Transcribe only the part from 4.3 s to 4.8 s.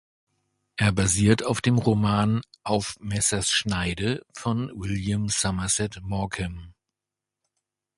von